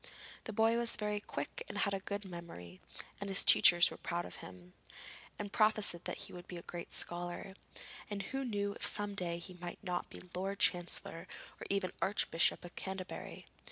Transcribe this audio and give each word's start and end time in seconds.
The 0.45 0.51
boy 0.51 0.77
was 0.77 0.95
very 0.95 1.19
quick 1.19 1.63
and 1.69 1.77
had 1.77 1.93
a 1.93 1.99
good 1.99 2.25
memory 2.25 2.81
and 3.19 3.29
his 3.29 3.43
teachers 3.43 3.91
were 3.91 3.97
proud 3.97 4.25
of 4.25 4.37
him, 4.37 4.73
and 5.37 5.53
prophesied 5.53 6.05
that 6.05 6.21
he 6.25 6.33
would 6.33 6.47
be 6.47 6.57
a 6.57 6.63
great 6.63 6.91
scholar, 6.91 7.53
and 8.09 8.23
who 8.23 8.43
knew 8.43 8.73
if 8.73 8.83
some 8.87 9.13
day 9.13 9.37
he 9.37 9.53
might 9.53 9.83
not 9.83 10.09
be 10.09 10.23
Lord 10.33 10.57
Chancellor, 10.57 11.27
or 11.59 11.67
even 11.69 11.91
Archbishop 12.01 12.65
of 12.65 12.75
Canterbury? 12.75 13.45